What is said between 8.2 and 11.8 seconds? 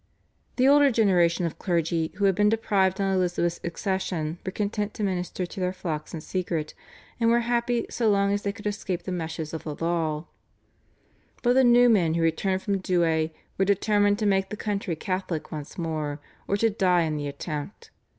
as they could escape the meshes of the law; but the